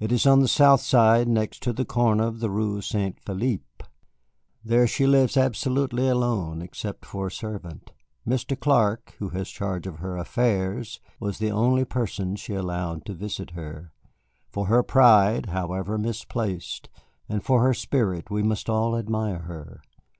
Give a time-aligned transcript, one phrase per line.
[0.00, 3.20] It is on the south side, next to the corner of the Rue St.
[3.20, 3.84] Philippe.
[4.64, 7.92] There she lives absolutely alone, except for a servant.
[8.26, 8.58] Mr.
[8.58, 13.50] Clark, who has charge of her affairs, was the only person she allowed to visit
[13.52, 13.92] her.
[14.48, 16.88] For her pride, however misplaced,
[17.28, 19.82] and for her spirit we must all admire her.